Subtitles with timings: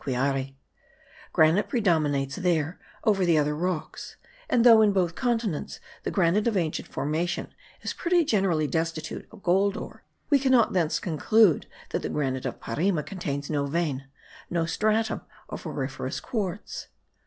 [1.31, 4.15] Granite predominates there over the other rocks;
[4.49, 9.43] and though, in both continents, the granite of ancient formation is pretty generally destitute of
[9.43, 14.07] gold ore, we cannot thence conclude that the granite of Parima contains no vein,
[14.49, 16.87] no stratum of auriferous quartz.